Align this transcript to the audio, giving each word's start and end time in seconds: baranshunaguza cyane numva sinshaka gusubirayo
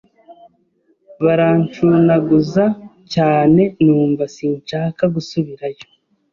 baranshunaguza 1.23 2.65
cyane 3.13 3.61
numva 3.85 4.23
sinshaka 4.35 5.03
gusubirayo 5.15 5.85